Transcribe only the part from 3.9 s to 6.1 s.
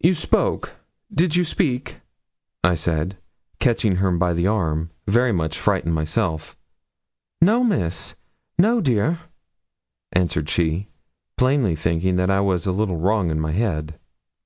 her by the arm, very much frightened